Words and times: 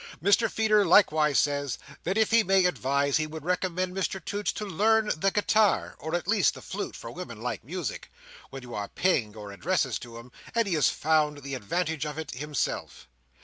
Mr 0.19 0.49
Feeder 0.49 0.83
like 0.83 1.11
wise 1.11 1.37
says, 1.37 1.77
that 2.05 2.17
if 2.17 2.31
he 2.31 2.41
may 2.41 2.65
advise, 2.65 3.17
he 3.17 3.27
would 3.27 3.43
recommend 3.45 3.95
Mr 3.95 4.19
Toots 4.25 4.51
to 4.53 4.65
learn 4.65 5.11
the 5.15 5.29
guitar, 5.29 5.95
or, 5.99 6.15
at 6.15 6.27
least 6.27 6.55
the 6.55 6.61
flute; 6.63 6.95
for 6.95 7.11
women 7.11 7.39
like 7.39 7.63
music, 7.63 8.11
when 8.49 8.63
you 8.63 8.73
are 8.73 8.87
paying 8.87 9.31
your 9.33 9.51
addresses 9.51 9.99
to 9.99 10.17
'em, 10.17 10.31
and 10.55 10.67
he 10.67 10.73
has 10.73 10.89
found 10.89 11.43
the 11.43 11.53
advantage 11.53 12.07
of 12.07 12.17
it 12.17 12.31
himself. 12.31 13.07